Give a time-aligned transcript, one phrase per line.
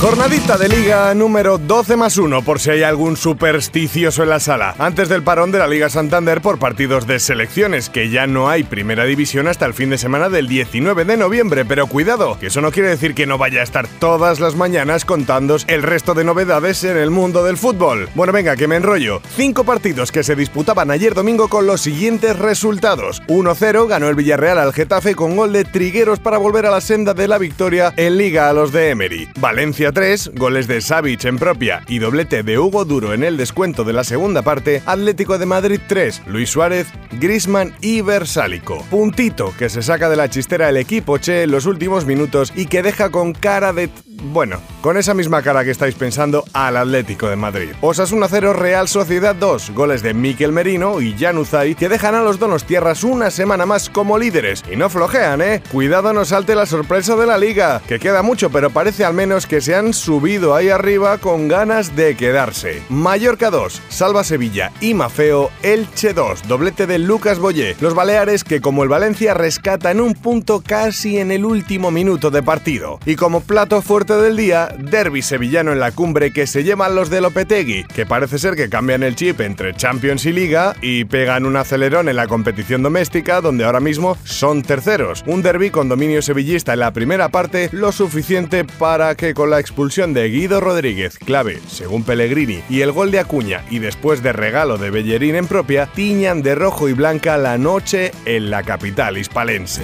[0.00, 4.74] Jornadita de liga número 12 más 1 por si hay algún supersticioso en la sala.
[4.78, 8.62] Antes del parón de la Liga Santander por partidos de selecciones, que ya no hay
[8.62, 12.62] primera división hasta el fin de semana del 19 de noviembre, pero cuidado, que eso
[12.62, 16.24] no quiere decir que no vaya a estar todas las mañanas contándos el resto de
[16.24, 18.08] novedades en el mundo del fútbol.
[18.14, 19.20] Bueno, venga, que me enrollo.
[19.36, 23.20] Cinco partidos que se disputaban ayer domingo con los siguientes resultados.
[23.28, 27.12] 1-0 ganó el Villarreal al Getafe con gol de Trigueros para volver a la senda
[27.12, 29.28] de la victoria en Liga a los de Emery.
[29.38, 33.84] Valencia 3, goles de Savic en propia y doblete de Hugo Duro en el descuento
[33.84, 36.88] de la segunda parte, Atlético de Madrid 3, Luis Suárez,
[37.20, 38.84] Grisman y Versálico.
[38.90, 42.66] Puntito que se saca de la chistera el equipo Che en los últimos minutos y
[42.66, 43.88] que deja con cara de
[44.22, 47.70] bueno, con esa misma cara que estáis pensando al Atlético de Madrid.
[47.80, 52.22] Osasuna 0, Real Sociedad 2, goles de Miquel Merino y Jan Uzay que dejan a
[52.22, 54.62] los donos tierras una semana más como líderes.
[54.70, 55.62] Y no flojean, ¿eh?
[55.70, 59.46] Cuidado no salte la sorpresa de la liga, que queda mucho, pero parece al menos
[59.46, 62.82] que se han subido ahí arriba con ganas de quedarse.
[62.88, 67.76] Mallorca 2, Salva Sevilla y Mafeo, Elche 2, doblete de Lucas Boyé.
[67.80, 72.42] Los Baleares que como el Valencia rescatan un punto casi en el último minuto de
[72.42, 72.98] partido.
[73.06, 77.10] Y como plato fuerte del día, derby sevillano en la cumbre que se llevan los
[77.10, 81.46] de Lopetegui, que parece ser que cambian el chip entre Champions y Liga y pegan
[81.46, 85.22] un acelerón en la competición doméstica donde ahora mismo son terceros.
[85.26, 89.60] Un derby con dominio sevillista en la primera parte, lo suficiente para que con la
[89.60, 94.32] expulsión de Guido Rodríguez, clave, según Pellegrini, y el gol de Acuña y después de
[94.32, 99.18] regalo de Bellerín en propia, tiñan de rojo y blanca la noche en la capital
[99.18, 99.82] hispalense.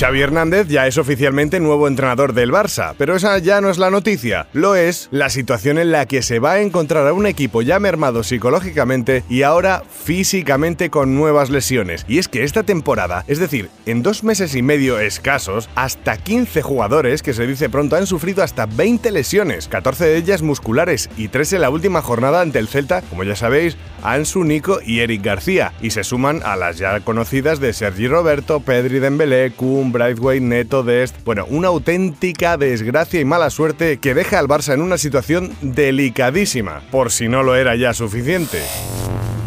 [0.00, 3.90] Xavi Hernández ya es oficialmente nuevo entrenador del Barça, pero esa ya no es la
[3.90, 7.60] noticia, lo es la situación en la que se va a encontrar a un equipo
[7.60, 12.06] ya mermado psicológicamente y ahora físicamente con nuevas lesiones.
[12.08, 16.62] Y es que esta temporada, es decir, en dos meses y medio escasos, hasta 15
[16.62, 21.28] jugadores, que se dice pronto, han sufrido hasta 20 lesiones, 14 de ellas musculares y
[21.28, 25.22] 3 en la última jornada ante el Celta, como ya sabéis, Ansu, Nico y Eric
[25.22, 30.40] García, y se suman a las ya conocidas de Sergi Roberto, Pedri Dembélé, Kun, Brightway,
[30.40, 31.16] Neto, Dest.
[31.24, 36.82] Bueno, una auténtica desgracia y mala suerte que deja al Barça en una situación delicadísima,
[36.90, 38.60] por si no lo era ya suficiente.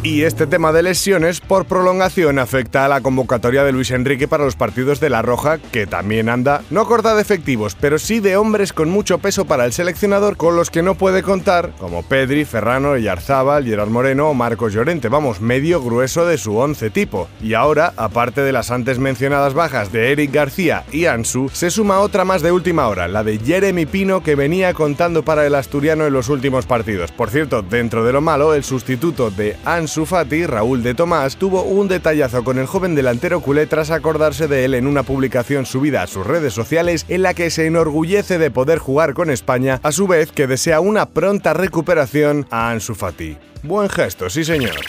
[0.06, 4.44] Y este tema de lesiones por prolongación afecta a la convocatoria de Luis Enrique para
[4.44, 8.36] los partidos de La Roja, que también anda no corta de efectivos, pero sí de
[8.36, 12.44] hombres con mucho peso para el seleccionador con los que no puede contar, como Pedri,
[12.44, 17.30] Ferrano, Yarzábal, Gerard Moreno o Marcos Llorente, vamos, medio grueso de su once tipo.
[17.41, 22.02] Y ahora, aparte de las antes mencionadas bajas de Eric García y Ansu, se suma
[22.02, 26.06] otra más de última hora, la de Jeremy Pino que venía contando para el asturiano
[26.06, 27.14] en los últimos partidos.
[27.14, 31.61] Por cierto, dentro de lo malo, el sustituto de Ansu Sufati, Raúl de Tomás, tuvo
[31.61, 36.01] un detallazo con el joven delantero culé tras acordarse de él en una publicación subida
[36.01, 39.91] a sus redes sociales en la que se enorgullece de poder jugar con España, a
[39.91, 43.37] su vez que desea una pronta recuperación a Ansu Fati.
[43.61, 44.79] Buen gesto, sí señor.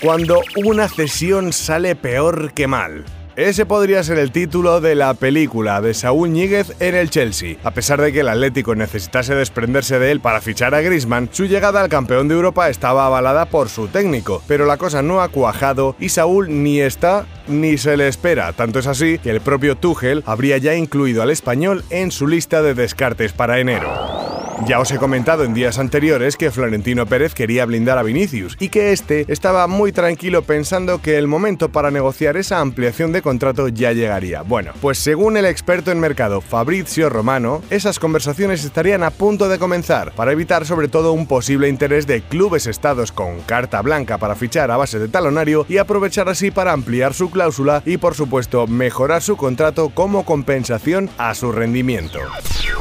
[0.00, 3.04] Cuando una cesión sale peor que mal.
[3.36, 7.58] Ese podría ser el título de la película de Saúl Ñíguez en el Chelsea.
[7.64, 11.44] A pesar de que el Atlético necesitase desprenderse de él para fichar a Griezmann, su
[11.44, 15.28] llegada al campeón de Europa estaba avalada por su técnico, pero la cosa no ha
[15.28, 18.54] cuajado y Saúl ni está ni se le espera.
[18.54, 22.62] Tanto es así que el propio Tuchel habría ya incluido al español en su lista
[22.62, 24.15] de descartes para enero.
[24.64, 28.70] Ya os he comentado en días anteriores que Florentino Pérez quería blindar a Vinicius y
[28.70, 33.68] que este estaba muy tranquilo pensando que el momento para negociar esa ampliación de contrato
[33.68, 34.42] ya llegaría.
[34.42, 39.58] Bueno, pues según el experto en mercado Fabrizio Romano, esas conversaciones estarían a punto de
[39.58, 44.34] comenzar para evitar sobre todo un posible interés de clubes estados con carta blanca para
[44.34, 48.66] fichar a base de talonario y aprovechar así para ampliar su cláusula y por supuesto
[48.66, 52.20] mejorar su contrato como compensación a su rendimiento.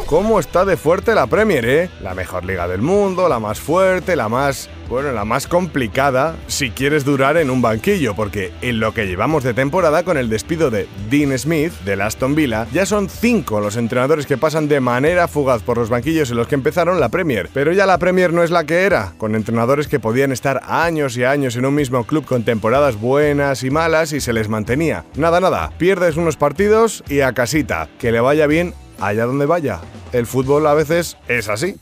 [0.05, 1.64] ¿Cómo está de fuerte la Premier,
[2.01, 6.69] La mejor liga del mundo, la más fuerte, la más bueno, la más complicada si
[6.69, 10.69] quieres durar en un banquillo, porque en lo que llevamos de temporada con el despido
[10.69, 15.27] de Dean Smith del Aston Villa, ya son cinco los entrenadores que pasan de manera
[15.27, 17.49] fugaz por los banquillos en los que empezaron la Premier.
[17.51, 21.17] Pero ya la Premier no es la que era, con entrenadores que podían estar años
[21.17, 25.03] y años en un mismo club con temporadas buenas y malas y se les mantenía.
[25.15, 29.79] Nada, nada, pierdes unos partidos y a casita, que le vaya bien allá donde vaya.
[30.11, 31.75] El fútbol a veces es así.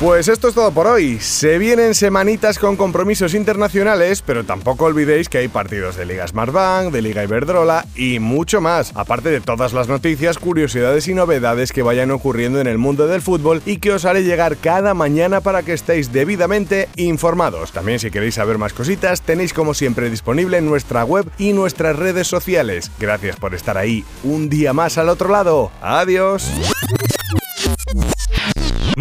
[0.00, 1.18] Pues esto es todo por hoy.
[1.18, 6.92] Se vienen semanitas con compromisos internacionales, pero tampoco olvidéis que hay partidos de Liga Smartbank,
[6.92, 11.82] de Liga Iberdrola y mucho más, aparte de todas las noticias, curiosidades y novedades que
[11.82, 15.64] vayan ocurriendo en el mundo del fútbol y que os haré llegar cada mañana para
[15.64, 17.72] que estéis debidamente informados.
[17.72, 22.28] También si queréis saber más cositas, tenéis como siempre disponible nuestra web y nuestras redes
[22.28, 22.92] sociales.
[23.00, 25.72] Gracias por estar ahí un día más al otro lado.
[25.82, 26.48] Adiós.